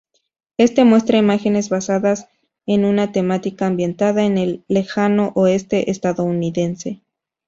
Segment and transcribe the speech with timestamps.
[0.57, 2.27] Éste muestra imágenes basadas
[2.65, 7.03] en una temática ambientada en el lejano oeste estadounidense.